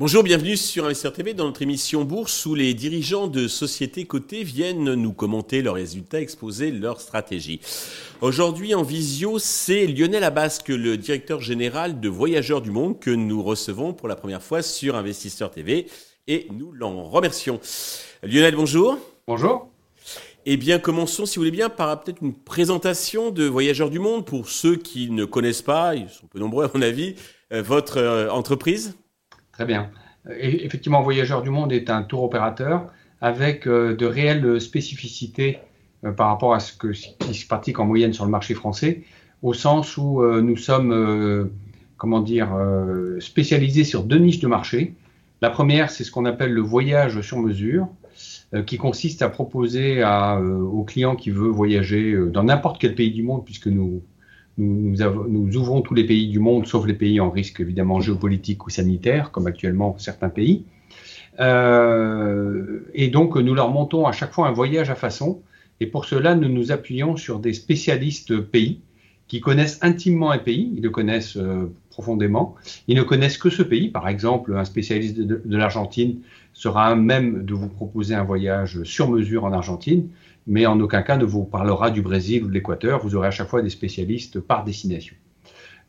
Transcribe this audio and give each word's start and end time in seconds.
Bonjour, 0.00 0.22
bienvenue 0.22 0.56
sur 0.56 0.84
Investir 0.84 1.12
TV 1.12 1.34
dans 1.34 1.46
notre 1.46 1.62
émission 1.62 2.04
Bourse 2.04 2.46
où 2.46 2.54
les 2.54 2.72
dirigeants 2.72 3.26
de 3.26 3.48
sociétés 3.48 4.04
cotées 4.04 4.44
viennent 4.44 4.94
nous 4.94 5.12
commenter 5.12 5.60
leurs 5.60 5.74
résultats, 5.74 6.20
exposer 6.20 6.70
leurs 6.70 7.00
stratégies. 7.00 7.60
Aujourd'hui 8.20 8.76
en 8.76 8.84
visio, 8.84 9.40
c'est 9.40 9.88
Lionel 9.88 10.22
Abasque, 10.22 10.68
le 10.68 10.96
directeur 10.96 11.40
général 11.40 11.98
de 11.98 12.08
Voyageurs 12.08 12.62
du 12.62 12.70
Monde 12.70 13.00
que 13.00 13.10
nous 13.10 13.42
recevons 13.42 13.92
pour 13.92 14.06
la 14.06 14.14
première 14.14 14.40
fois 14.40 14.62
sur 14.62 14.94
Investisseur 14.94 15.50
TV 15.50 15.88
et 16.28 16.46
nous 16.52 16.70
l'en 16.70 17.02
remercions. 17.02 17.58
Lionel, 18.22 18.54
bonjour. 18.54 18.98
Bonjour. 19.26 19.68
Eh 20.46 20.56
bien, 20.56 20.78
commençons, 20.78 21.26
si 21.26 21.34
vous 21.34 21.40
voulez 21.40 21.50
bien, 21.50 21.70
par 21.70 22.00
peut-être 22.00 22.22
une 22.22 22.34
présentation 22.34 23.32
de 23.32 23.46
Voyageurs 23.46 23.90
du 23.90 23.98
Monde 23.98 24.24
pour 24.24 24.48
ceux 24.48 24.76
qui 24.76 25.10
ne 25.10 25.24
connaissent 25.24 25.60
pas, 25.60 25.96
ils 25.96 26.08
sont 26.08 26.28
peu 26.28 26.38
nombreux 26.38 26.66
à 26.66 26.70
mon 26.72 26.82
avis, 26.82 27.16
euh, 27.52 27.62
votre 27.62 27.96
euh, 27.96 28.30
entreprise. 28.30 28.94
Très 29.58 29.66
bien. 29.66 29.90
effectivement, 30.38 31.02
Voyageurs 31.02 31.42
du 31.42 31.50
Monde 31.50 31.72
est 31.72 31.90
un 31.90 32.04
tour 32.04 32.22
opérateur 32.22 32.92
avec 33.20 33.66
euh, 33.66 33.96
de 33.96 34.06
réelles 34.06 34.60
spécificités 34.60 35.58
euh, 36.04 36.12
par 36.12 36.28
rapport 36.28 36.54
à 36.54 36.60
ce 36.60 36.74
qui 36.78 37.34
se 37.34 37.44
pratique 37.44 37.80
en 37.80 37.84
moyenne 37.84 38.12
sur 38.12 38.24
le 38.24 38.30
marché 38.30 38.54
français, 38.54 39.02
au 39.42 39.54
sens 39.54 39.96
où 39.96 40.22
euh, 40.22 40.40
nous 40.42 40.56
sommes, 40.56 41.50
comment 41.96 42.20
dire, 42.20 42.56
spécialisés 43.18 43.82
sur 43.82 44.04
deux 44.04 44.18
niches 44.18 44.38
de 44.38 44.46
marché. 44.46 44.94
La 45.42 45.50
première, 45.50 45.90
c'est 45.90 46.04
ce 46.04 46.12
qu'on 46.12 46.24
appelle 46.24 46.52
le 46.52 46.60
voyage 46.60 47.20
sur 47.22 47.38
mesure, 47.38 47.88
qui 48.64 48.76
consiste 48.76 49.22
à 49.22 49.28
proposer 49.28 50.02
à, 50.02 50.40
aux 50.40 50.84
clients 50.84 51.16
qui 51.16 51.30
veulent 51.30 51.50
voyager 51.50 52.16
dans 52.28 52.44
n'importe 52.44 52.80
quel 52.80 52.94
pays 52.94 53.10
du 53.10 53.24
monde, 53.24 53.44
puisque 53.44 53.66
nous 53.66 54.02
nous, 54.58 55.56
ouvrons 55.56 55.80
tous 55.80 55.94
les 55.94 56.04
pays 56.04 56.28
du 56.28 56.40
monde, 56.40 56.66
sauf 56.66 56.86
les 56.86 56.94
pays 56.94 57.20
en 57.20 57.30
risque 57.30 57.60
évidemment 57.60 58.00
géopolitique 58.00 58.66
ou 58.66 58.70
sanitaire, 58.70 59.30
comme 59.30 59.46
actuellement 59.46 59.96
certains 59.98 60.28
pays. 60.28 60.64
Euh, 61.40 62.80
et 62.94 63.08
donc, 63.08 63.36
nous 63.36 63.54
leur 63.54 63.70
montons 63.70 64.06
à 64.06 64.12
chaque 64.12 64.32
fois 64.32 64.48
un 64.48 64.52
voyage 64.52 64.90
à 64.90 64.96
façon. 64.96 65.40
Et 65.80 65.86
pour 65.86 66.04
cela, 66.04 66.34
nous 66.34 66.48
nous 66.48 66.72
appuyons 66.72 67.16
sur 67.16 67.38
des 67.38 67.52
spécialistes 67.52 68.40
pays 68.40 68.80
qui 69.28 69.40
connaissent 69.40 69.78
intimement 69.82 70.30
un 70.30 70.38
pays, 70.38 70.72
ils 70.74 70.82
le 70.82 70.90
connaissent 70.90 71.36
euh, 71.36 71.70
profondément, 71.98 72.54
ils 72.86 72.96
ne 72.96 73.02
connaissent 73.02 73.38
que 73.38 73.50
ce 73.50 73.64
pays. 73.64 73.88
Par 73.88 74.06
exemple, 74.06 74.56
un 74.56 74.64
spécialiste 74.64 75.18
de, 75.18 75.56
l'Argentine 75.56 76.20
sera 76.52 76.94
même 76.94 77.44
de 77.44 77.54
vous 77.54 77.68
proposer 77.68 78.14
un 78.14 78.22
voyage 78.22 78.84
sur 78.84 79.10
mesure 79.10 79.44
en 79.44 79.52
Argentine, 79.52 80.08
mais 80.46 80.64
en 80.64 80.78
aucun 80.78 81.02
cas 81.02 81.16
ne 81.16 81.24
vous 81.24 81.42
parlera 81.42 81.90
du 81.90 82.00
Brésil 82.00 82.44
ou 82.44 82.46
de 82.46 82.52
l'Équateur. 82.52 83.00
Vous 83.00 83.16
aurez 83.16 83.26
à 83.26 83.32
chaque 83.32 83.48
fois 83.48 83.62
des 83.62 83.70
spécialistes 83.70 84.38
par 84.38 84.62
destination. 84.62 85.16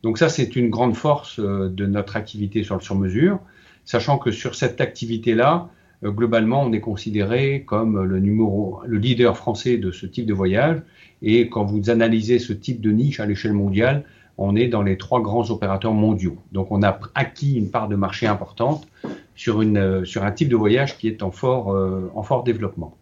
Donc 0.02 0.18
ça, 0.18 0.28
c'est 0.28 0.56
une 0.56 0.68
grande 0.68 0.96
force 0.96 1.38
euh, 1.38 1.68
de 1.68 1.86
notre 1.86 2.16
activité 2.16 2.64
sur 2.64 2.74
le 2.74 2.80
sur-mesure, 2.80 3.38
sachant 3.84 4.18
que 4.18 4.32
sur 4.32 4.56
cette 4.56 4.80
activité-là, 4.80 5.68
euh, 6.02 6.10
globalement, 6.10 6.64
on 6.64 6.72
est 6.72 6.80
considéré 6.80 7.62
comme 7.64 8.02
le 8.02 8.18
numéro, 8.18 8.80
le 8.84 8.98
leader 8.98 9.36
français 9.36 9.76
de 9.76 9.92
ce 9.92 10.06
type 10.06 10.26
de 10.26 10.34
voyage. 10.34 10.82
Et 11.22 11.48
quand 11.48 11.64
vous 11.64 11.88
analysez 11.88 12.40
ce 12.40 12.52
type 12.52 12.80
de 12.80 12.90
niche 12.90 13.20
à 13.20 13.26
l'échelle 13.26 13.52
mondiale, 13.52 14.04
on 14.40 14.56
est 14.56 14.68
dans 14.68 14.82
les 14.82 14.96
trois 14.96 15.20
grands 15.20 15.48
opérateurs 15.50 15.94
mondiaux. 15.94 16.38
Donc 16.50 16.72
on 16.72 16.82
a 16.82 16.98
acquis 17.14 17.54
une 17.54 17.70
part 17.70 17.88
de 17.88 17.96
marché 17.96 18.26
importante 18.26 18.88
sur, 19.36 19.60
euh, 19.60 20.04
un 20.16 20.32
type 20.32 20.48
de 20.48 20.56
voyage 20.56 20.98
qui 20.98 21.08
est 21.08 21.22
en 21.22 21.30
fort, 21.30 21.68
en 22.14 22.22
fort 22.22 22.42
développement. 22.42 22.96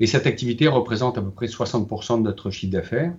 Et 0.00 0.06
cette 0.06 0.26
activité 0.26 0.68
représente 0.68 1.18
à 1.18 1.22
peu 1.22 1.30
près 1.30 1.46
60% 1.46 2.18
de 2.18 2.22
notre 2.22 2.50
chiffre 2.50 2.72
d'affaires. 2.72 3.12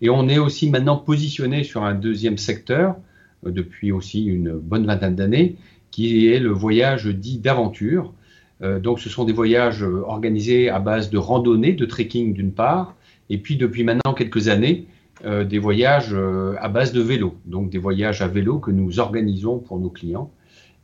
Et 0.00 0.10
on 0.10 0.28
est 0.28 0.38
aussi 0.38 0.68
maintenant 0.70 0.96
positionné 0.96 1.62
sur 1.62 1.84
un 1.84 1.94
deuxième 1.94 2.38
secteur, 2.38 2.96
euh, 3.46 3.50
depuis 3.50 3.92
aussi 3.92 4.24
une 4.24 4.52
bonne 4.52 4.86
vingtaine 4.86 5.14
d'années, 5.14 5.56
qui 5.90 6.28
est 6.28 6.40
le 6.40 6.50
voyage 6.50 7.06
dit 7.06 7.38
d'aventure. 7.38 8.12
Euh, 8.62 8.80
donc 8.80 9.00
ce 9.00 9.08
sont 9.08 9.24
des 9.24 9.32
voyages 9.32 9.82
euh, 9.82 10.02
organisés 10.06 10.68
à 10.68 10.78
base 10.78 11.10
de 11.10 11.18
randonnée, 11.18 11.72
de 11.72 11.84
trekking 11.84 12.32
d'une 12.32 12.52
part, 12.52 12.96
et 13.30 13.38
puis 13.38 13.56
depuis 13.56 13.84
maintenant 13.84 14.14
quelques 14.14 14.48
années, 14.48 14.86
des 15.24 15.58
voyages 15.58 16.16
à 16.60 16.68
base 16.68 16.92
de 16.92 17.00
vélo, 17.00 17.36
donc 17.44 17.70
des 17.70 17.78
voyages 17.78 18.22
à 18.22 18.28
vélo 18.28 18.58
que 18.58 18.70
nous 18.70 18.98
organisons 18.98 19.58
pour 19.58 19.78
nos 19.78 19.90
clients 19.90 20.30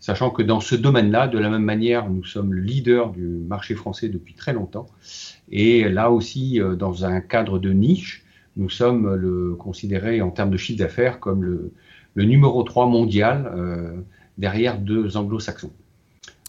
sachant 0.00 0.30
que 0.30 0.42
dans 0.42 0.60
ce 0.60 0.74
domaine-là, 0.74 1.28
de 1.28 1.38
la 1.38 1.50
même 1.50 1.64
manière, 1.64 2.08
nous 2.08 2.24
sommes 2.24 2.54
le 2.54 2.60
leader 2.60 3.10
du 3.10 3.26
marché 3.26 3.74
français 3.74 4.08
depuis 4.08 4.34
très 4.34 4.52
longtemps. 4.52 4.86
Et 5.50 5.88
là 5.88 6.10
aussi, 6.10 6.60
euh, 6.60 6.76
dans 6.76 7.04
un 7.04 7.20
cadre 7.20 7.58
de 7.58 7.72
niche, 7.72 8.24
nous 8.56 8.70
sommes 8.70 9.14
le, 9.14 9.54
considérés 9.54 10.20
en 10.20 10.30
termes 10.30 10.50
de 10.50 10.56
chiffre 10.56 10.78
d'affaires 10.78 11.20
comme 11.20 11.44
le, 11.44 11.72
numéro 12.16 12.64
3 12.64 12.86
mondial 12.86 13.52
euh, 13.54 14.00
derrière 14.38 14.78
deux 14.78 15.16
anglo-saxons. 15.16 15.72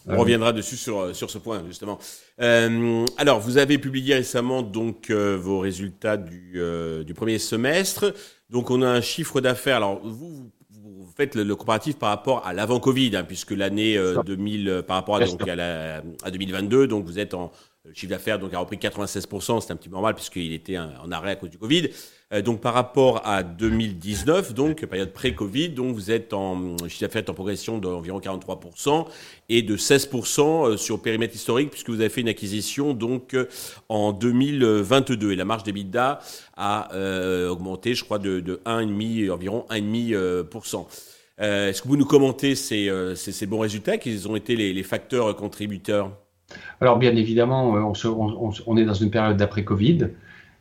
On 0.10 0.18
reviendra 0.18 0.54
dessus 0.54 0.78
sur, 0.78 1.16
sur 1.16 1.30
ce 1.30 1.38
point, 1.38 1.64
justement. 1.68 2.00
Euh, 2.42 3.06
alors, 3.18 3.40
vous 3.40 3.58
avez 3.58 3.78
publié 3.78 4.16
récemment 4.16 4.62
donc 4.62 5.12
vos 5.12 5.60
résultats 5.60 6.18
du, 6.18 6.60
du 7.06 7.14
premier 7.14 7.40
semestre. 7.40 8.14
Donc, 8.50 8.72
on 8.72 8.82
a 8.82 8.88
un 8.88 9.02
chiffre 9.02 9.42
d'affaires. 9.42 9.78
Alors, 9.78 10.00
vous, 10.04 10.50
vous 10.72 11.08
faites 11.16 11.36
le, 11.36 11.56
comparatif 11.56 11.98
par 11.98 12.10
rapport 12.10 12.46
à 12.46 12.54
l'avant 12.54 12.80
Covid, 12.80 13.16
hein, 13.16 13.24
puisque 13.24 13.52
l'année 13.52 13.98
2000 14.26 14.84
par 14.88 14.98
rapport 14.98 15.18
à, 15.18 15.26
donc, 15.26 15.48
à, 15.48 15.56
la, 15.56 16.04
à 16.24 16.32
2022, 16.32 16.88
donc 16.88 17.06
vous 17.06 17.20
êtes 17.20 17.34
en 17.34 17.52
le 17.86 17.94
chiffre 17.94 18.12
d'affaires 18.12 18.40
donc 18.40 18.54
a 18.54 18.60
repris 18.60 18.78
96%, 18.78 19.62
c'est 19.62 19.72
un 19.72 19.76
petit 19.76 19.90
peu 19.90 19.94
normal 19.94 20.14
puisqu'il 20.14 20.54
était 20.54 20.78
en 20.78 21.12
arrêt 21.12 21.32
à 21.32 21.36
cause 21.36 21.50
du 21.50 21.58
Covid. 21.58 21.90
Euh, 22.32 22.44
donc 22.44 22.62
par 22.62 22.76
rapport 22.76 23.22
à 23.26 23.42
2019, 23.42 24.54
donc 24.54 24.86
période 24.86 25.12
pré-Covid, 25.14 25.70
donc 25.70 25.96
vous 25.96 26.12
êtes 26.12 26.34
en 26.34 26.78
chiffre 26.88 27.02
d'affaires 27.02 27.24
en 27.28 27.34
progression 27.34 27.80
d'environ 27.80 28.20
43% 28.20 29.06
et 29.50 29.64
de 29.64 29.76
16% 29.76 30.42
euh, 30.42 30.78
sur 30.78 31.02
périmètre 31.02 31.34
historique 31.34 31.72
puisque 31.72 31.90
vous 31.90 32.02
avez 32.02 32.10
fait 32.10 32.22
une 32.22 32.30
acquisition 32.30 32.94
donc 32.94 33.34
euh, 33.34 33.48
en 33.90 34.12
2022 34.12 35.32
et 35.32 35.36
la 35.36 35.46
marge 35.46 35.64
d'EBITDA 35.64 36.20
a 36.56 36.90
augmenté, 37.50 37.96
je 37.96 38.04
crois, 38.04 38.20
de, 38.20 38.40
de 38.42 38.62
1,5 38.66 39.32
environ 39.32 39.66
1,5%. 39.70 40.86
Est-ce 41.40 41.82
que 41.82 41.88
vous 41.88 41.96
nous 41.96 42.06
commentez 42.06 42.54
ces, 42.56 42.92
bons 43.48 43.60
résultats? 43.60 43.98
Quels 43.98 44.28
ont 44.28 44.36
été 44.36 44.56
les 44.56 44.84
facteurs 44.84 45.36
contributeurs? 45.38 46.12
Alors 46.82 46.98
bien 46.98 47.16
évidemment, 47.16 47.70
on, 47.70 48.78
est 48.78 48.86
dans 48.86 48.94
une 48.94 49.12
période 49.12 49.38
d'après-Covid, 49.38 50.10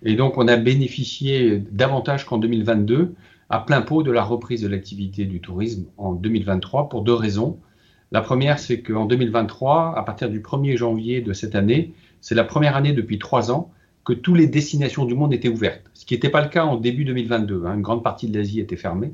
et 0.04 0.14
donc 0.14 0.38
on 0.38 0.48
a 0.48 0.56
bénéficié 0.56 1.62
davantage 1.70 2.24
qu'en 2.24 2.38
2022 2.38 3.14
à 3.50 3.60
plein 3.60 3.82
pot 3.82 4.02
de 4.02 4.10
la 4.10 4.22
reprise 4.22 4.62
de 4.62 4.68
l'activité 4.68 5.24
du 5.24 5.40
tourisme 5.40 5.86
en 5.96 6.12
2023 6.12 6.88
pour 6.88 7.02
deux 7.02 7.14
raisons. 7.14 7.58
La 8.12 8.20
première, 8.20 8.58
c'est 8.58 8.80
qu'en 8.80 9.06
2023, 9.06 9.94
à 9.96 10.02
partir 10.02 10.28
du 10.28 10.40
1er 10.40 10.76
janvier 10.76 11.20
de 11.20 11.32
cette 11.32 11.54
année, 11.54 11.92
c'est 12.20 12.34
la 12.34 12.44
première 12.44 12.76
année 12.76 12.92
depuis 12.92 13.18
trois 13.18 13.50
ans 13.50 13.70
que 14.04 14.12
toutes 14.12 14.38
les 14.38 14.46
destinations 14.46 15.04
du 15.04 15.14
monde 15.14 15.34
étaient 15.34 15.48
ouvertes, 15.48 15.82
ce 15.92 16.06
qui 16.06 16.14
n'était 16.14 16.30
pas 16.30 16.42
le 16.42 16.48
cas 16.48 16.64
en 16.64 16.76
début 16.76 17.04
2022. 17.04 17.64
Hein. 17.66 17.74
une 17.74 17.82
grande 17.82 18.02
partie 18.02 18.28
de 18.28 18.38
l'Asie 18.38 18.60
était 18.60 18.76
fermée. 18.76 19.12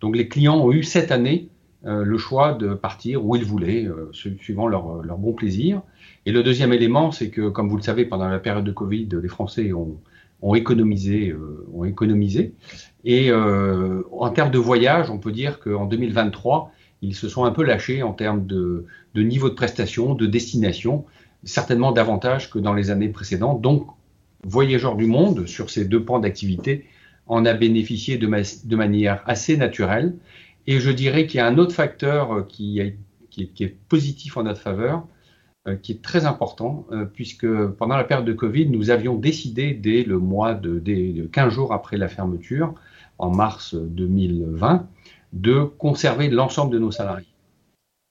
Donc 0.00 0.16
les 0.16 0.28
clients 0.28 0.58
ont 0.58 0.72
eu 0.72 0.82
cette 0.82 1.12
année 1.12 1.48
euh, 1.84 2.04
le 2.04 2.16
choix 2.16 2.54
de 2.54 2.74
partir 2.74 3.24
où 3.24 3.36
ils 3.36 3.44
voulaient, 3.44 3.84
euh, 3.84 4.10
suivant 4.12 4.68
leur, 4.68 5.02
leur, 5.02 5.18
bon 5.18 5.32
plaisir. 5.32 5.82
Et 6.26 6.32
le 6.32 6.42
deuxième 6.42 6.72
élément, 6.72 7.10
c'est 7.10 7.28
que, 7.28 7.48
comme 7.48 7.68
vous 7.68 7.76
le 7.76 7.82
savez, 7.82 8.04
pendant 8.04 8.28
la 8.28 8.38
période 8.38 8.64
de 8.64 8.72
Covid, 8.72 9.08
les 9.20 9.28
Français 9.28 9.72
ont, 9.72 9.98
ont 10.42 10.54
économisé, 10.54 11.30
euh, 11.30 11.66
ont 11.72 11.84
économisé. 11.84 12.54
Et 13.04 13.32
en 13.32 14.30
termes 14.30 14.52
de 14.52 14.58
voyage, 14.58 15.10
on 15.10 15.18
peut 15.18 15.32
dire 15.32 15.58
qu'en 15.58 15.86
2023, 15.86 16.70
ils 17.00 17.16
se 17.16 17.28
sont 17.28 17.44
un 17.44 17.50
peu 17.50 17.64
lâchés 17.64 18.04
en 18.04 18.12
termes 18.12 18.46
de, 18.46 18.86
de 19.14 19.22
niveau 19.22 19.48
de 19.48 19.54
prestation, 19.54 20.14
de 20.14 20.26
destination, 20.26 21.04
certainement 21.42 21.90
davantage 21.90 22.48
que 22.48 22.60
dans 22.60 22.74
les 22.74 22.90
années 22.90 23.08
précédentes. 23.08 23.60
Donc, 23.60 23.88
Voyageurs 24.44 24.96
du 24.96 25.06
Monde, 25.06 25.46
sur 25.46 25.70
ces 25.70 25.84
deux 25.84 26.04
pans 26.04 26.18
d'activité, 26.18 26.86
en 27.26 27.44
a 27.46 27.54
bénéficié 27.54 28.18
de, 28.18 28.76
manière 28.76 29.22
assez 29.26 29.56
naturelle. 29.56 30.16
Et 30.66 30.80
je 30.80 30.90
dirais 30.90 31.26
qu'il 31.26 31.38
y 31.38 31.40
a 31.40 31.46
un 31.46 31.58
autre 31.58 31.74
facteur 31.74 32.32
euh, 32.32 32.42
qui, 32.42 32.80
est, 32.80 32.96
positif 33.88 34.36
en 34.36 34.42
notre 34.42 34.60
faveur, 34.60 34.98
euh, 34.98 35.02
qui 35.82 35.92
est 35.92 36.02
très 36.02 36.26
important, 36.26 36.86
euh, 36.90 37.04
puisque 37.04 37.46
pendant 37.46 37.96
la 37.96 38.04
période 38.04 38.26
de 38.26 38.32
Covid, 38.32 38.66
nous 38.66 38.90
avions 38.90 39.14
décidé 39.14 39.74
dès 39.74 40.02
le 40.02 40.18
mois 40.18 40.54
de, 40.54 40.78
dès 40.78 41.14
15 41.32 41.52
jours 41.52 41.72
après 41.72 41.96
la 41.96 42.08
fermeture, 42.08 42.74
en 43.18 43.30
mars 43.30 43.74
2020, 43.74 44.88
de 45.32 45.62
conserver 45.62 46.28
l'ensemble 46.28 46.72
de 46.72 46.78
nos 46.78 46.90
salariés. 46.90 47.28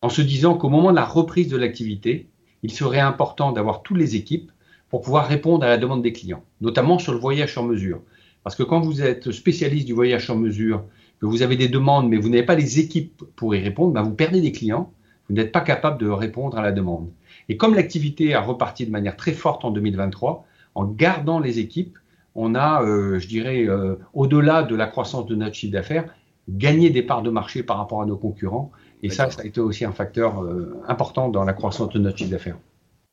En 0.02 0.10
se 0.10 0.22
disant 0.22 0.56
qu'au 0.56 0.70
moment 0.70 0.92
de 0.92 0.96
la 0.96 1.06
reprise 1.06 1.50
de 1.50 1.58
l'activité, 1.58 2.30
il 2.64 2.72
serait 2.72 3.00
important 3.00 3.52
d'avoir 3.52 3.84
toutes 3.84 3.98
les 3.98 4.16
équipes 4.16 4.52
pour 4.90 5.02
pouvoir 5.02 5.28
répondre 5.28 5.66
à 5.66 5.70
la 5.70 5.78
demande 5.78 6.02
des 6.02 6.14
clients, 6.14 6.44
notamment 6.62 7.00
sur 7.00 7.12
le 7.12 7.20
voyage 7.20 7.52
sur 7.52 7.64
mesure. 7.64 8.02
Parce 8.44 8.56
que 8.56 8.64
quand 8.64 8.80
vous 8.80 9.02
êtes 9.02 9.32
spécialiste 9.32 9.86
du 9.86 9.94
voyage 9.94 10.26
sur 10.26 10.36
mesure 10.36 10.84
que 11.20 11.26
vous 11.26 11.42
avez 11.44 11.58
des 11.58 11.68
demandes, 11.68 12.10
mais 12.10 12.18
vous 12.18 12.30
n'avez 12.30 12.44
pas 12.44 12.56
les 12.56 12.80
équipes 12.80 13.24
pour 13.36 13.54
y 13.54 13.60
répondre, 13.62 13.94
ben 13.94 14.02
vous 14.02 14.14
perdez 14.14 14.42
des 14.42 14.52
clients, 14.52 14.92
vous 15.30 15.36
n'êtes 15.36 15.52
pas 15.52 15.62
capable 15.62 16.00
de 16.00 16.10
répondre 16.10 16.58
à 16.58 16.62
la 16.62 16.72
demande. 16.72 17.10
Et 17.52 17.58
comme 17.58 17.76
l'activité 17.76 18.34
a 18.34 18.40
reparti 18.40 18.86
de 18.86 18.92
manière 18.92 19.18
très 19.18 19.34
forte 19.34 19.66
en 19.66 19.72
2023, 19.72 20.46
en 20.74 20.86
gardant 20.86 21.42
les 21.42 21.60
équipes, 21.60 21.98
on 22.34 22.56
a, 22.56 22.82
euh, 22.82 23.20
je 23.20 23.28
dirais, 23.28 23.66
euh, 23.68 23.96
au-delà 24.14 24.64
de 24.64 24.74
la 24.74 24.88
croissance 24.88 25.26
de 25.26 25.36
notre 25.36 25.54
chiffre 25.56 25.74
d'affaires, 25.74 26.06
gagné 26.48 26.92
des 26.92 27.04
parts 27.04 27.24
de 27.24 27.30
marché 27.30 27.62
par 27.62 27.78
rapport 27.78 28.02
à 28.02 28.06
nos 28.06 28.16
concurrents 28.16 28.72
Et 29.04 29.10
ça, 29.10 29.30
ça 29.30 29.42
a 29.42 29.46
été 29.46 29.60
aussi 29.60 29.84
un 29.84 29.92
facteur 29.92 30.42
important 30.88 31.28
dans 31.28 31.44
la 31.44 31.52
croissance 31.52 31.90
de 31.90 32.00
notre 32.00 32.20
chiffre 32.20 32.32
d'affaires. 32.32 32.58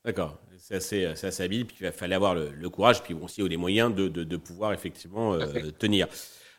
D'accord. 0.05 0.39
C'est 0.57 0.77
assez, 0.77 1.05
assez, 1.05 1.43
habile. 1.43 1.67
Puis 1.67 1.79
il 1.81 1.91
fallait 1.91 2.15
avoir 2.15 2.37
le, 2.37 2.71
courage, 2.71 3.03
puis 3.03 3.15
aussi 3.15 3.43
les 3.49 3.57
moyens 3.57 3.93
de, 3.93 4.07
de, 4.07 4.37
pouvoir 4.37 4.73
effectivement 4.73 5.37
tenir. 5.81 6.07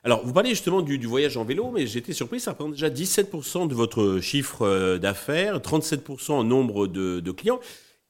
Alors, 0.03 0.25
vous 0.25 0.31
parlez 0.31 0.51
justement 0.51 0.81
du, 0.81 0.97
voyage 1.05 1.35
en 1.35 1.43
vélo, 1.43 1.71
mais 1.71 1.85
j'étais 1.85 2.13
surpris, 2.13 2.39
ça 2.39 2.51
représente 2.51 2.73
déjà 2.73 2.89
17% 2.89 3.67
de 3.67 3.73
votre 3.73 4.19
chiffre 4.21 4.97
d'affaires, 4.97 5.57
37% 5.57 6.31
en 6.31 6.43
nombre 6.45 6.87
de, 6.87 7.31
clients. 7.31 7.59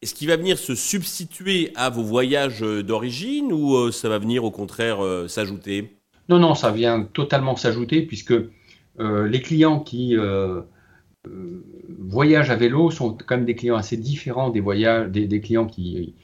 Est-ce 0.01 0.13
qu'il 0.13 0.27
va 0.27 0.37
venir 0.37 0.57
se 0.57 0.75
substituer 0.75 1.71
à 1.75 1.89
vos 1.89 2.03
voyages 2.03 2.61
d'origine 2.61 3.51
ou 3.51 3.75
euh, 3.75 3.91
ça 3.91 4.07
va 4.07 4.17
venir 4.17 4.45
au 4.45 4.51
contraire 4.51 5.03
euh, 5.03 5.27
s'ajouter? 5.27 5.97
Non, 6.29 6.39
non, 6.39 6.55
ça 6.55 6.71
vient 6.71 7.03
totalement 7.03 7.57
s'ajouter 7.57 8.03
puisque 8.03 8.31
euh, 8.31 9.27
les 9.27 9.41
clients 9.41 9.79
qui 9.81 10.15
voyagent 11.99 12.49
à 12.49 12.55
vélo 12.55 12.91
sont 12.91 13.13
quand 13.13 13.35
même 13.35 13.45
des 13.45 13.55
clients 13.55 13.75
assez 13.75 13.97
différents 13.97 14.51
des, 14.51 14.61
voyages, 14.61 15.09
des, 15.09 15.41
clients 15.41 15.67
qui, 15.67 16.15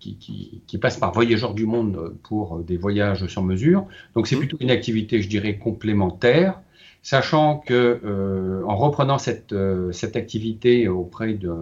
qui, 0.00 0.78
passent 0.80 0.96
par 0.98 1.12
Voyageurs 1.12 1.54
du 1.54 1.66
Monde 1.66 2.14
pour 2.22 2.58
des 2.60 2.76
voyages 2.76 3.26
sur 3.26 3.42
mesure. 3.42 3.86
Donc 4.14 4.26
c'est 4.26 4.36
mmh. 4.36 4.40
plutôt 4.40 4.56
une 4.60 4.70
activité, 4.70 5.22
je 5.22 5.28
dirais, 5.28 5.56
complémentaire, 5.58 6.60
sachant 7.02 7.58
que 7.58 8.62
en 8.66 8.76
reprenant 8.76 9.18
cette, 9.18 9.54
cette 9.92 10.16
activité 10.16 10.88
auprès 10.88 11.34
de 11.34 11.52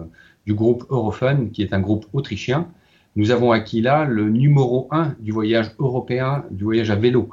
du 0.47 0.53
groupe 0.53 0.85
Eurofun, 0.89 1.49
qui 1.51 1.61
est 1.61 1.73
un 1.73 1.81
groupe 1.81 2.05
autrichien. 2.13 2.67
Nous 3.17 3.31
avons 3.31 3.51
acquis 3.51 3.81
là 3.81 4.05
le 4.05 4.29
numéro 4.29 4.87
un 4.91 5.13
du 5.19 5.31
voyage 5.33 5.71
européen, 5.77 6.45
du 6.51 6.63
voyage 6.63 6.89
à 6.89 6.95
vélo. 6.95 7.29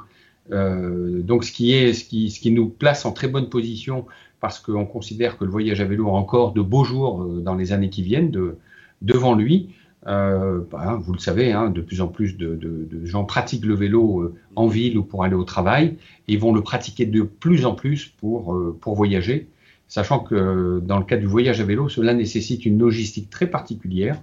Euh, 0.51 1.21
donc, 1.23 1.45
ce 1.45 1.51
qui, 1.51 1.71
est, 1.73 1.93
ce, 1.93 2.03
qui, 2.03 2.29
ce 2.29 2.39
qui 2.39 2.51
nous 2.51 2.67
place 2.67 3.05
en 3.05 3.13
très 3.13 3.29
bonne 3.29 3.49
position 3.49 4.05
parce 4.41 4.59
qu'on 4.59 4.85
considère 4.85 5.37
que 5.37 5.45
le 5.45 5.49
voyage 5.49 5.79
à 5.79 5.85
vélo 5.85 6.09
a 6.09 6.11
encore 6.11 6.51
de 6.51 6.61
beaux 6.61 6.83
jours 6.83 7.23
euh, 7.23 7.41
dans 7.41 7.55
les 7.55 7.71
années 7.71 7.89
qui 7.89 8.03
viennent 8.03 8.31
de, 8.31 8.57
devant 9.01 9.33
lui. 9.33 9.69
Euh, 10.07 10.61
bah, 10.71 10.99
vous 11.01 11.13
le 11.13 11.19
savez, 11.19 11.51
hein, 11.51 11.69
de 11.69 11.81
plus 11.81 12.01
en 12.01 12.07
plus 12.07 12.37
de, 12.37 12.55
de, 12.55 12.87
de, 12.91 13.05
gens 13.05 13.23
pratiquent 13.25 13.65
le 13.65 13.73
vélo 13.73 14.21
euh, 14.21 14.35
en 14.55 14.67
ville 14.67 14.99
ou 14.99 15.03
pour 15.03 15.23
aller 15.23 15.33
au 15.33 15.43
travail 15.43 15.97
et 16.27 16.37
vont 16.37 16.53
le 16.53 16.61
pratiquer 16.61 17.07
de 17.07 17.23
plus 17.23 17.65
en 17.65 17.73
plus 17.73 18.05
pour, 18.05 18.53
euh, 18.53 18.77
pour 18.79 18.95
voyager 18.95 19.49
sachant 19.87 20.19
que 20.19 20.79
dans 20.83 20.97
le 20.99 21.05
cas 21.05 21.17
du 21.17 21.25
voyage 21.25 21.61
à 21.61 21.63
vélo, 21.63 21.89
cela 21.89 22.13
nécessite 22.13 22.65
une 22.65 22.79
logistique 22.79 23.29
très 23.29 23.47
particulière. 23.47 24.21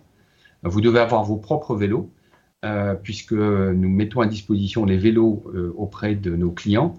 Vous 0.63 0.81
devez 0.81 1.01
avoir 1.01 1.25
vos 1.25 1.37
propres 1.37 1.75
vélos, 1.75 2.11
euh, 2.65 2.95
puisque 2.95 3.33
nous 3.33 3.89
mettons 3.89 4.21
à 4.21 4.27
disposition 4.27 4.85
les 4.85 4.97
vélos 4.97 5.43
euh, 5.55 5.73
auprès 5.77 6.15
de 6.15 6.37
nos 6.37 6.51
clients. 6.51 6.99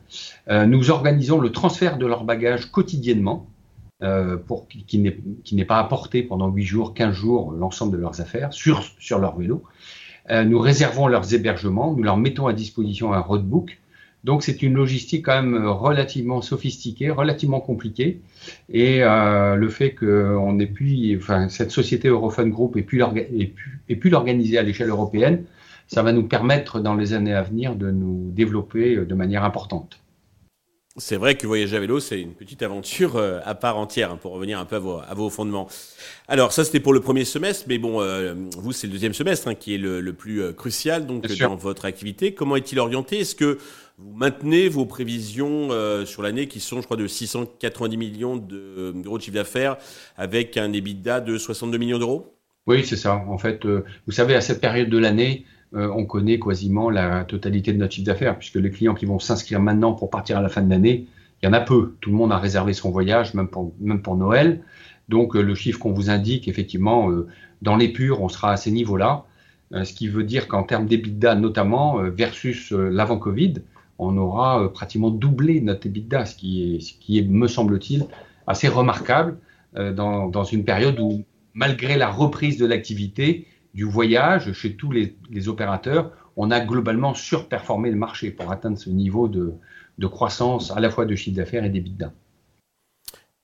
Euh, 0.49 0.65
nous 0.65 0.91
organisons 0.91 1.39
le 1.39 1.51
transfert 1.51 1.97
de 1.97 2.05
leurs 2.05 2.25
bagages 2.25 2.71
quotidiennement, 2.71 3.47
pour 4.47 4.67
qui 4.67 4.99
n'est 4.99 5.65
pas 5.65 5.79
apporté 5.79 6.23
pendant 6.23 6.49
8 6.49 6.63
jours, 6.63 6.93
15 6.93 7.13
jours, 7.13 7.51
l'ensemble 7.51 7.93
de 7.93 8.01
leurs 8.01 8.19
affaires 8.21 8.51
sur, 8.53 8.83
leur 9.19 9.37
vélo. 9.37 9.63
nous 10.29 10.59
réservons 10.59 11.07
leurs 11.07 11.33
hébergements, 11.33 11.93
nous 11.93 12.03
leur 12.03 12.17
mettons 12.17 12.47
à 12.47 12.53
disposition 12.53 13.13
un 13.13 13.19
roadbook 13.19 13.79
donc 14.23 14.41
c'est 14.43 14.63
une 14.63 14.73
logistique 14.75 15.25
quand 15.25 15.41
même 15.41 15.65
relativement 15.67 16.41
sophistiquée, 16.41 17.09
relativement 17.09 17.59
compliquée. 17.59 18.21
Et 18.69 19.03
euh, 19.03 19.55
le 19.55 19.69
fait 19.69 19.93
qu'on 19.93 20.59
ait 20.59 20.65
pu, 20.65 21.19
cette 21.49 21.71
société 21.71 22.07
Eurofund 22.07 22.49
Group 22.49 22.77
ait 22.77 22.83
pu 22.83 24.09
l'organiser 24.09 24.57
à 24.57 24.63
l'échelle 24.63 24.89
européenne, 24.89 25.43
ça 25.87 26.03
va 26.03 26.13
nous 26.13 26.23
permettre 26.23 26.79
dans 26.79 26.95
les 26.95 27.13
années 27.13 27.33
à 27.33 27.41
venir 27.41 27.75
de 27.75 27.91
nous 27.91 28.31
développer 28.31 28.95
de 28.95 29.13
manière 29.13 29.43
importante. 29.43 29.99
C'est 30.97 31.15
vrai 31.15 31.33
que 31.33 31.47
voyager 31.47 31.75
à 31.75 31.79
vélo, 31.79 31.99
c'est 31.99 32.21
une 32.21 32.35
petite 32.35 32.61
aventure 32.61 33.15
euh, 33.15 33.39
à 33.45 33.55
part 33.55 33.79
entière, 33.79 34.11
hein, 34.11 34.19
pour 34.21 34.31
revenir 34.31 34.59
un 34.59 34.65
peu 34.65 34.75
à 34.75 35.13
vos, 35.15 35.29
fondements. 35.31 35.67
Alors 36.27 36.53
ça, 36.53 36.63
c'était 36.63 36.79
pour 36.79 36.93
le 36.93 36.99
premier 36.99 37.25
semestre, 37.25 37.65
mais 37.67 37.79
bon, 37.79 37.99
euh, 37.99 38.35
vous, 38.59 38.73
c'est 38.73 38.85
le 38.85 38.93
deuxième 38.93 39.15
semestre 39.15 39.47
hein, 39.47 39.55
qui 39.55 39.73
est 39.73 39.79
le, 39.79 40.13
plus 40.13 40.43
euh, 40.43 40.53
crucial 40.53 41.07
donc 41.07 41.25
dans 41.39 41.55
votre 41.55 41.85
activité. 41.85 42.35
Comment 42.35 42.57
est-il 42.57 42.79
orienté? 42.79 43.21
Est-ce 43.21 43.33
que 43.33 43.57
vous 43.97 44.13
maintenez 44.13 44.69
vos 44.69 44.85
prévisions 44.85 45.69
sur 46.05 46.21
l'année 46.23 46.47
qui 46.47 46.59
sont, 46.59 46.81
je 46.81 46.85
crois, 46.85 46.97
de 46.97 47.07
690 47.07 47.97
millions 47.97 48.37
d'euros 48.37 49.17
de 49.17 49.23
chiffre 49.23 49.35
d'affaires 49.35 49.77
avec 50.17 50.57
un 50.57 50.73
EBITDA 50.73 51.21
de 51.21 51.37
62 51.37 51.77
millions 51.77 51.99
d'euros? 51.99 52.35
Oui, 52.65 52.83
c'est 52.85 52.97
ça. 52.97 53.23
En 53.27 53.37
fait, 53.37 53.65
vous 53.65 54.11
savez, 54.11 54.33
à 54.33 54.41
cette 54.41 54.61
période 54.61 54.89
de 54.89 54.97
l'année, 54.97 55.45
euh, 55.75 55.89
on 55.95 56.05
connaît 56.05 56.39
quasiment 56.39 56.89
la 56.89 57.23
totalité 57.23 57.73
de 57.73 57.79
notre 57.79 57.93
chiffre 57.93 58.05
d'affaires, 58.05 58.37
puisque 58.37 58.55
les 58.55 58.69
clients 58.69 58.93
qui 58.93 59.05
vont 59.05 59.17
s'inscrire 59.17 59.59
maintenant 59.59 59.93
pour 59.93 60.09
partir 60.09 60.37
à 60.37 60.41
la 60.41 60.49
fin 60.49 60.61
de 60.61 60.69
l'année, 60.69 61.07
il 61.41 61.45
y 61.47 61.49
en 61.49 61.53
a 61.53 61.61
peu. 61.61 61.95
Tout 61.99 62.11
le 62.11 62.15
monde 62.15 62.31
a 62.31 62.37
réservé 62.37 62.73
son 62.73 62.91
voyage, 62.91 63.33
même 63.33 63.47
pour, 63.47 64.15
Noël. 64.15 64.61
Donc 65.09 65.35
euh, 65.35 65.41
le 65.41 65.55
chiffre 65.55 65.79
qu'on 65.79 65.91
vous 65.91 66.09
indique, 66.09 66.47
effectivement, 66.47 67.09
euh, 67.09 67.27
dans 67.61 67.75
les 67.75 67.89
purs, 67.89 68.21
on 68.21 68.29
sera 68.29 68.51
à 68.51 68.57
ces 68.57 68.71
niveaux-là. 68.71 69.25
ce 69.71 69.93
qui 69.93 70.07
veut 70.07 70.23
dire 70.23 70.47
qu'en 70.47 70.63
termes 70.63 70.85
d'EBITDA 70.85 71.35
notamment, 71.35 71.97
versus 72.09 72.71
l'avant-Covid, 72.71 73.55
on 73.97 74.17
aura 74.17 74.71
pratiquement 74.71 75.09
doublé 75.09 75.61
notre 75.61 75.87
EBITDA, 75.87 76.25
ce 76.25 76.35
qui 76.35 76.75
est, 76.75 76.79
ce 76.81 76.93
qui 76.93 77.23
me 77.23 77.47
semble-t-il, 77.47 78.05
assez 78.45 78.67
remarquable 78.67 79.37
dans 79.73 80.43
une 80.43 80.65
période 80.65 80.99
où, 80.99 81.23
malgré 81.53 81.97
la 81.97 82.09
reprise 82.09 82.57
de 82.57 82.65
l'activité, 82.65 83.47
du 83.73 83.83
voyage 83.83 84.53
chez 84.53 84.75
tous 84.75 84.91
les, 84.91 85.15
opérateurs, 85.47 86.11
on 86.35 86.51
a 86.51 86.59
globalement 86.59 87.13
surperformé 87.13 87.89
le 87.89 87.95
marché 87.95 88.31
pour 88.31 88.51
atteindre 88.51 88.77
ce 88.77 88.89
niveau 88.89 89.27
de, 89.27 89.53
croissance 90.07 90.71
à 90.71 90.79
la 90.79 90.89
fois 90.89 91.05
de 91.05 91.15
chiffre 91.15 91.37
d'affaires 91.37 91.63
et 91.63 91.69
d'EBITDA. 91.69 92.11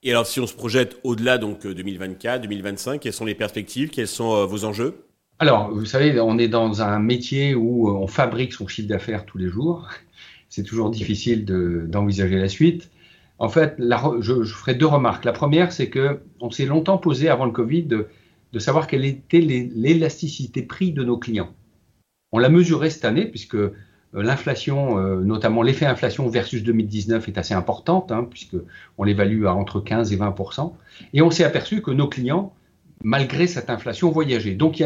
Et 0.02 0.12
alors, 0.12 0.26
si 0.26 0.40
on 0.40 0.48
se 0.48 0.54
projette 0.54 0.98
au-delà 1.04 1.38
donc 1.38 1.68
2024, 1.68 2.42
2025, 2.44 3.02
quelles 3.02 3.14
sont 3.14 3.26
les 3.26 3.36
perspectives? 3.36 3.90
Quels 3.90 4.08
sont 4.08 4.34
euh, 4.34 4.46
vos 4.46 4.64
enjeux? 4.64 5.04
Alors, 5.40 5.72
vous 5.72 5.86
savez, 5.86 6.20
on 6.22 6.38
est 6.38 6.48
dans 6.48 6.82
un 6.82 7.00
métier 7.00 7.54
où 7.54 7.90
euh, 7.90 7.92
on 7.92 8.08
fabrique 8.08 8.54
son 8.54 8.68
chiffre 8.68 8.88
d'affaires 8.88 9.26
tous 9.26 9.38
les 9.38 9.50
jours. 9.50 9.90
C'est 10.50 10.64
toujours 10.64 10.90
difficile 10.90 11.46
d'envisager 11.46 12.38
la 12.38 12.50
suite. 12.50 12.90
En 13.38 13.50
fait, 13.50 13.76
je, 13.78 14.44
je, 14.44 14.54
ferai 14.54 14.74
deux 14.74 14.88
remarques. 14.88 15.24
La 15.26 15.32
première, 15.32 15.72
c'est 15.72 15.90
que 15.90 16.22
on 16.42 16.50
s'est 16.50 16.66
longtemps 16.66 16.98
posé 16.98 17.30
avant 17.30 17.46
le 17.46 17.52
Covid 17.52 17.88
de 18.54 18.60
savoir 18.60 18.88
quelle 18.88 19.06
était 19.06 19.42
l'élasticité 19.42 20.62
prix 20.64 20.92
de 20.92 21.04
nos 21.04 21.18
clients. 21.18 21.54
On 22.32 22.40
l'a 22.40 22.50
mesuré 22.50 22.90
cette 22.90 23.06
année 23.06 23.26
puisque 23.26 23.56
euh, 24.16 24.24
l'inflation, 24.24 24.98
euh, 24.98 25.22
notamment 25.22 25.62
l'effet 25.62 25.86
inflation 25.86 26.28
versus 26.30 26.64
2019 26.64 27.28
est 27.28 27.38
assez 27.38 27.54
importante, 27.54 28.12
hein, 28.12 28.28
puisque 28.30 28.58
l'évalue 29.04 29.46
à 29.46 29.54
entre 29.54 29.80
15 29.80 30.12
et 30.14 30.18
20% 30.18 30.74
Et 31.14 31.22
on 31.22 31.32
s'est 31.32 31.44
aperçu 31.44 31.82
que 31.82 31.92
nos 31.92 32.08
clients, 32.08 32.54
malgré 33.04 33.48
cette 33.48 33.70
inflation, 33.70 34.12
voyageaient. 34.12 34.56
Donc 34.56 34.84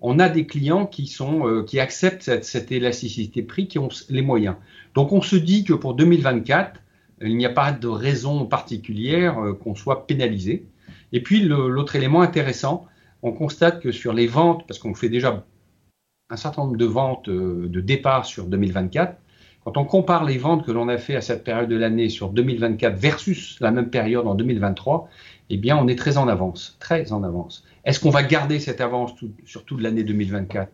on 0.00 0.18
a 0.18 0.28
des 0.28 0.46
clients 0.46 0.86
qui 0.86 1.06
sont 1.06 1.46
euh, 1.46 1.62
qui 1.64 1.80
acceptent 1.80 2.42
cette, 2.42 2.72
élasticité 2.72 3.42
prix, 3.42 3.66
qui 3.66 3.78
ont 3.78 3.88
les 4.08 4.22
moyens. 4.22 4.56
Donc 4.94 5.12
on 5.12 5.22
se 5.22 5.36
dit 5.36 5.64
que 5.64 5.74
pour 5.74 5.94
2024, 5.94 6.80
il 7.22 7.36
n'y 7.36 7.46
a 7.46 7.50
pas 7.50 7.72
de 7.72 7.86
raison 7.86 8.46
particulière 8.46 9.36
qu'on 9.62 9.74
soit 9.74 10.06
pénalisé. 10.06 10.64
Et 11.12 11.22
puis 11.22 11.42
l'autre 11.42 11.96
élément 11.96 12.22
intéressant, 12.22 12.86
on 13.22 13.32
constate 13.32 13.80
que 13.80 13.92
sur 13.92 14.12
les 14.12 14.26
ventes, 14.26 14.66
parce 14.66 14.78
qu'on 14.78 14.94
fait 14.94 15.08
déjà 15.08 15.44
un 16.30 16.36
certain 16.36 16.62
nombre 16.62 16.76
de 16.76 16.84
ventes 16.84 17.28
euh, 17.28 17.68
de 17.68 17.80
départ 17.80 18.24
sur 18.24 18.46
2024, 18.46 19.16
quand 19.64 19.76
on 19.76 19.84
compare 19.84 20.24
les 20.24 20.38
ventes 20.38 20.64
que 20.64 20.72
l'on 20.72 20.88
a 20.88 20.96
fait 20.96 21.16
à 21.16 21.20
cette 21.20 21.44
période 21.44 21.68
de 21.68 21.76
l'année 21.76 22.08
sur 22.08 22.30
2024 22.30 22.96
versus 22.96 23.58
la 23.60 23.70
même 23.70 23.90
période 23.90 24.26
en 24.26 24.34
2023, 24.34 25.08
eh 25.50 25.56
bien, 25.58 25.76
on 25.76 25.86
est 25.86 25.96
très 25.96 26.16
en 26.16 26.28
avance, 26.28 26.76
très 26.80 27.12
en 27.12 27.22
avance. 27.24 27.64
Est-ce 27.84 28.00
qu'on 28.00 28.10
va 28.10 28.22
garder 28.22 28.58
cette 28.58 28.80
avance 28.80 29.12
sur 29.44 29.64
toute 29.64 29.82
l'année 29.82 30.02
2024 30.04 30.70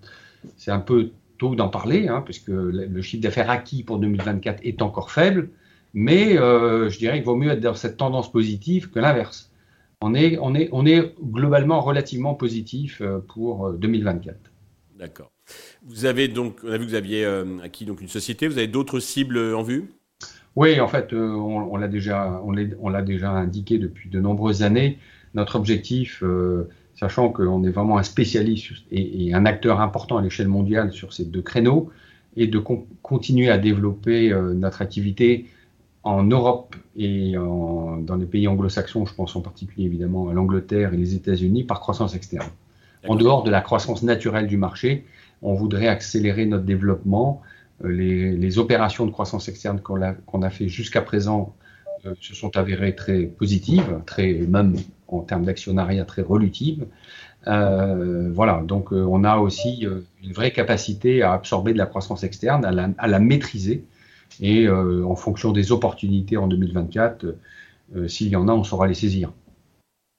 C'est 0.56 0.70
un 0.70 0.78
peu 0.78 1.10
tôt 1.38 1.54
d'en 1.56 1.68
parler, 1.68 2.06
hein, 2.06 2.22
puisque 2.24 2.48
le 2.48 3.02
chiffre 3.02 3.22
d'affaires 3.22 3.50
acquis 3.50 3.82
pour 3.82 3.98
2024 3.98 4.60
est 4.62 4.82
encore 4.82 5.10
faible, 5.10 5.50
mais 5.92 6.38
euh, 6.38 6.88
je 6.90 6.98
dirais 6.98 7.16
qu'il 7.16 7.24
vaut 7.24 7.36
mieux 7.36 7.50
être 7.50 7.60
dans 7.60 7.74
cette 7.74 7.96
tendance 7.96 8.30
positive 8.30 8.90
que 8.90 9.00
l'inverse 9.00 9.50
on 10.02 10.14
est, 10.14 10.38
on 10.40 10.54
est, 10.54 10.68
on 10.72 10.84
est 10.86 11.14
globalement 11.20 11.80
relativement 11.80 12.34
positif 12.34 13.00
euh, 13.00 13.18
pour 13.18 13.72
2024. 13.72 14.34
Euh, 14.34 14.38
D'accord. 14.98 15.30
Vous 15.84 16.04
avez 16.04 16.28
donc, 16.28 16.58
on 16.64 16.72
a 16.72 16.78
vu 16.78 16.84
que 16.84 16.90
vous 16.90 16.96
aviez 16.96 17.24
euh, 17.24 17.58
acquis 17.62 17.84
donc 17.84 18.00
une 18.00 18.08
société. 18.08 18.48
Vous 18.48 18.58
avez 18.58 18.66
d'autres 18.66 19.00
cibles 19.00 19.38
en 19.54 19.62
vue? 19.62 19.90
Oui, 20.56 20.80
en 20.80 20.88
fait, 20.88 21.12
on, 21.12 21.76
l'a 21.76 21.86
déjà, 21.86 22.40
on 22.42 22.88
l'a 22.88 23.02
déjà 23.02 23.30
indiqué 23.30 23.76
depuis 23.76 24.08
de 24.08 24.18
nombreuses 24.20 24.62
années. 24.62 24.98
Notre 25.34 25.56
objectif, 25.56 26.24
sachant 26.98 27.28
qu'on 27.28 27.62
est 27.62 27.70
vraiment 27.70 27.98
un 27.98 28.02
spécialiste 28.02 28.72
et, 28.90 29.34
un 29.34 29.44
acteur 29.44 29.82
important 29.82 30.16
à 30.16 30.22
l'échelle 30.22 30.48
mondiale 30.48 30.92
sur 30.92 31.12
ces 31.12 31.26
deux 31.26 31.42
créneaux, 31.42 31.90
est 32.38 32.46
de 32.46 32.58
continuer 32.58 33.50
à 33.50 33.58
développer 33.58 34.30
notre 34.54 34.80
activité 34.80 35.44
en 36.06 36.22
Europe 36.22 36.76
et 36.96 37.32
dans 37.32 38.16
les 38.16 38.26
pays 38.26 38.46
anglo-saxons, 38.46 39.06
je 39.06 39.14
pense 39.14 39.34
en 39.34 39.40
particulier 39.40 39.86
évidemment 39.86 40.28
à 40.28 40.34
l'Angleterre 40.34 40.94
et 40.94 40.96
les 40.96 41.14
États-Unis, 41.14 41.64
par 41.64 41.80
croissance 41.80 42.14
externe. 42.14 42.48
En 43.08 43.16
dehors 43.16 43.42
de 43.42 43.50
la 43.50 43.60
croissance 43.60 44.04
naturelle 44.04 44.46
du 44.46 44.56
marché, 44.56 45.04
on 45.42 45.54
voudrait 45.54 45.88
accélérer 45.88 46.46
notre 46.46 46.64
développement. 46.64 47.42
Euh, 47.84 47.88
les, 47.88 48.58
opérations 48.58 49.04
de 49.04 49.10
croissance 49.10 49.48
externe 49.48 49.80
qu'on 49.80 50.42
a, 50.42 50.50
fait 50.50 50.68
jusqu'à 50.68 51.02
présent 51.02 51.54
se 52.20 52.34
sont 52.34 52.56
avérées 52.56 52.94
très 52.94 53.22
positives, 53.22 54.00
très 54.06 54.32
même 54.34 54.76
en 55.08 55.20
termes 55.20 55.44
d'actionnariat 55.44 56.04
très 56.04 56.22
relutives. 56.22 56.86
voilà, 57.44 58.62
donc 58.64 58.92
on 58.92 59.24
a 59.24 59.38
aussi 59.38 59.86
une 60.22 60.32
vraie 60.32 60.52
capacité 60.52 61.22
à 61.22 61.32
absorber 61.32 61.72
de 61.72 61.78
la 61.78 61.86
croissance 61.86 62.22
externe, 62.22 62.64
à 62.64 62.70
la, 62.70 62.90
à 62.96 63.08
la 63.08 63.18
maîtriser, 63.18 63.84
et 64.40 64.68
en 64.68 65.16
fonction 65.16 65.52
des 65.52 65.72
opportunités 65.72 66.36
en 66.36 66.46
2024, 66.46 67.26
s'il 68.06 68.28
y 68.28 68.36
en 68.36 68.48
a, 68.48 68.52
on 68.52 68.64
saura 68.64 68.86
les 68.86 68.94
saisir. 68.94 69.32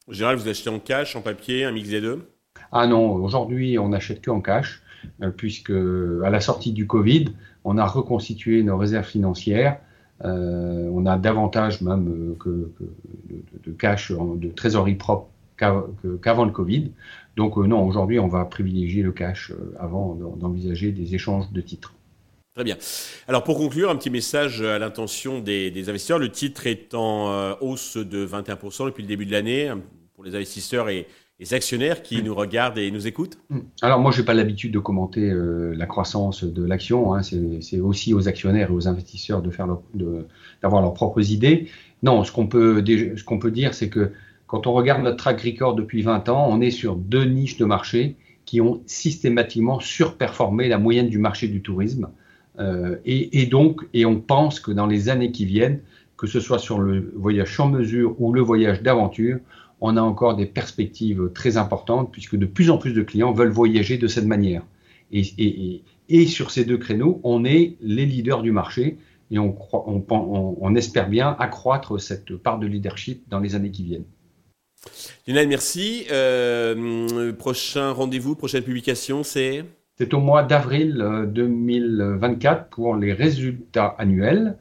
En 0.10 0.14
général, 0.14 0.38
vous 0.38 0.48
achetez 0.48 0.70
en 0.70 0.80
cash, 0.80 1.16
en 1.16 1.22
papier, 1.22 1.66
un 1.66 1.72
mix 1.72 1.90
des 1.90 2.00
deux? 2.00 2.30
Ah 2.72 2.88
non, 2.88 3.14
aujourd'hui, 3.14 3.78
on 3.78 3.90
n'achète 3.90 4.22
que 4.22 4.32
en 4.32 4.42
cash, 4.42 4.82
euh, 5.22 5.32
puisque 5.32 5.72
à 5.72 6.30
la 6.30 6.40
sortie 6.40 6.72
du 6.72 6.88
Covid, 6.88 7.34
on 7.64 7.78
a 7.78 7.86
reconstitué 7.86 8.64
nos 8.64 8.78
réserves 8.78 9.06
financières. 9.06 9.80
Euh, 10.26 10.90
on 10.92 11.06
a 11.06 11.18
davantage 11.18 11.82
même 11.82 12.08
euh, 12.08 12.36
que, 12.40 12.72
de, 13.66 13.72
cash, 13.74 14.12
de 14.12 14.48
trésorerie 14.50 14.96
propre 14.96 15.28
qu'avant 15.58 16.46
le 16.46 16.52
Covid. 16.52 16.92
Donc 17.36 17.58
non, 17.58 17.86
aujourd'hui, 17.86 18.20
on 18.20 18.28
va 18.28 18.46
privilégier 18.46 19.04
le 19.04 19.12
cash 19.12 19.52
avant 19.80 20.16
d'envisager 20.16 20.92
des 20.92 21.16
échanges 21.16 21.52
de 21.52 21.62
titres. 21.62 21.94
Très 22.58 22.64
bien. 22.64 22.78
Alors 23.28 23.44
pour 23.44 23.56
conclure, 23.56 23.92
un 23.92 23.96
petit 23.96 24.10
message 24.10 24.64
à 24.64 24.80
l'intention 24.80 25.42
des, 25.42 25.72
investisseurs. 25.90 26.18
Le 26.18 26.32
titre 26.32 26.66
est 26.66 26.96
en 26.96 27.56
hausse 27.62 27.98
de 27.98 28.26
21% 28.26 28.88
depuis 28.88 29.04
le 29.04 29.08
début 29.08 29.28
de 29.28 29.32
l'année 29.32 29.72
pour 30.16 30.24
les 30.24 30.34
investisseurs 30.34 30.90
et 30.90 31.06
les 31.40 31.54
actionnaires 31.54 32.02
qui 32.02 32.24
nous 32.24 32.34
regardent 32.34 32.80
et 32.80 32.90
nous 32.90 33.06
écoutent 33.06 33.38
mm. 33.52 33.60
Alors 33.84 34.00
moi, 34.00 34.10
je 34.10 34.22
n'ai 34.22 34.26
pas 34.26 34.34
l'habitude 34.34 34.72
de 34.72 34.80
commenter 34.80 35.30
euh, 35.30 35.76
la 35.76 35.86
croissance 35.86 36.44
de 36.44 36.66
l'action. 36.66 37.14
Hein. 37.14 37.22
C'est 37.22 37.80
aussi 37.80 38.16
aux 38.16 38.28
actionnaires 38.28 38.72
et 38.72 38.74
aux 38.74 38.88
investisseurs 38.88 39.44
de 39.44 39.52
faire 39.52 39.68
d'avoir 40.64 40.82
leurs 40.82 40.96
propres 40.96 41.32
idées. 41.32 41.68
Non, 42.02 42.24
ce 42.24 42.32
qu'on 42.32 42.48
peut, 42.48 42.84
ce 42.84 43.24
qu'on 43.24 43.38
peut 43.38 43.52
dire, 43.52 43.76
c'est 43.76 43.90
que 43.90 44.14
quand 44.48 44.66
on 44.66 44.74
regarde 44.74 45.04
notre 45.04 45.18
track 45.18 45.42
record 45.42 45.76
depuis 45.76 46.02
20 46.02 46.28
ans, 46.30 46.48
on 46.50 46.60
est 46.60 46.72
sur 46.72 46.96
deux 46.96 47.26
niches 47.26 47.58
de 47.58 47.66
marché 47.66 48.16
qui 48.46 48.62
ont 48.62 48.82
systématiquement 48.88 49.80
surperformé 49.80 50.68
la 50.68 50.80
moyenne 50.80 51.10
du 51.10 51.20
marché 51.20 51.48
du 51.48 51.62
tourisme. 51.62 52.08
Euh, 52.60 52.98
et, 53.06 53.46
donc, 53.46 53.82
et 53.94 54.06
on 54.06 54.20
pense 54.20 54.60
que 54.60 54.72
dans 54.72 54.88
les 54.88 55.10
années 55.10 55.32
qui 55.32 55.46
viennent, 55.46 55.82
que 56.18 56.28
ce 56.28 56.40
soit 56.40 56.60
sur 56.60 56.80
le 56.80 57.12
voyage 57.16 57.56
sans 57.56 57.70
mesure 57.70 58.20
ou 58.20 58.34
le 58.34 58.42
voyage 58.42 58.82
d'aventure, 58.82 59.40
on 59.80 59.96
a 59.96 60.02
encore 60.02 60.36
des 60.36 60.48
perspectives 60.48 61.30
très 61.34 61.58
importantes 61.58 62.12
puisque 62.12 62.36
de 62.36 62.48
plus 62.48 62.72
en 62.72 62.80
plus 62.80 62.94
de 62.94 63.04
clients 63.04 63.32
veulent 63.32 63.52
voyager 63.52 63.98
de 63.98 64.08
cette 64.08 64.26
manière. 64.26 64.64
Et, 65.12 66.26
sur 66.26 66.52
ces 66.52 66.66
deux 66.66 66.78
créneaux, 66.78 67.22
on 67.24 67.46
est 67.46 67.76
les 67.82 68.06
leaders 68.06 68.42
du 68.42 68.52
marché 68.52 68.98
et 69.30 69.38
on, 69.38 69.56
on, 69.72 70.76
espère 70.76 71.10
bien 71.10 71.36
accroître 71.38 72.00
cette 72.00 72.36
part 72.38 72.60
de 72.60 72.66
leadership 72.66 73.24
dans 73.30 73.40
les 73.40 73.56
années 73.56 73.72
qui 73.72 73.84
viennent. 73.84 74.06
Lionel, 75.28 75.48
merci. 75.48 76.06
Euh, 76.12 77.34
prochain 77.34 77.92
rendez-vous, 77.92 78.36
prochaine 78.36 78.64
publication, 78.64 79.24
c'est? 79.24 79.64
C'est 79.98 80.13
au 80.13 80.20
mois 80.20 80.44
d'avril 80.44 81.04
2024 81.34 82.60
euh, 82.60 82.63
pour 82.70 82.96
les 82.96 83.13
résultats 83.13 83.96
annuels, 83.98 84.58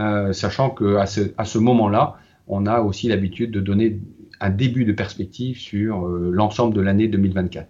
euh, 0.00 0.32
sachant 0.32 0.70
qu'à 0.70 1.06
ce, 1.06 1.20
à 1.38 1.44
ce 1.44 1.58
moment-là, 1.58 2.16
on 2.48 2.66
a 2.66 2.80
aussi 2.80 3.06
l'habitude 3.06 3.52
de 3.52 3.60
donner 3.60 4.00
un 4.40 4.50
début 4.50 4.84
de 4.84 4.92
perspective 4.92 5.56
sur 5.56 6.06
euh, 6.06 6.30
l'ensemble 6.32 6.74
de 6.74 6.80
l'année 6.80 7.06
2024. 7.06 7.68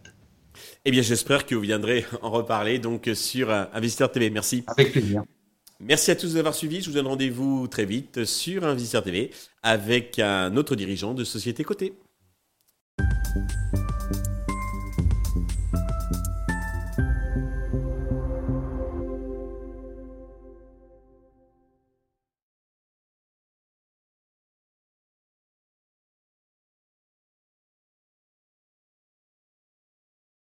Eh 0.87 0.90
bien, 0.90 1.02
j'espère 1.02 1.45
que 1.45 1.54
vous 1.54 1.61
viendrez 1.61 2.07
en 2.23 2.31
reparler 2.31 2.78
donc 2.78 3.11
sur 3.14 3.50
Investisseur 3.50 4.11
TV. 4.11 4.31
Merci. 4.31 4.64
Avec 4.66 4.92
plaisir. 4.92 5.23
Merci 5.81 6.12
à 6.12 6.16
tous 6.16 6.35
d'avoir 6.35 6.54
suivi. 6.54 6.81
Je 6.81 6.88
vous 6.88 6.95
donne 6.95 7.09
rendez-vous 7.09 7.66
très 7.66 7.85
vite 7.85 8.25
sur 8.25 8.64
Investisseur 8.64 9.02
TV 9.02 9.31
avec 9.62 10.19
un 10.19 10.57
autre 10.57 10.76
dirigeant 10.76 11.12
de 11.12 11.25
société 11.25 11.64
cotée. 11.64 11.95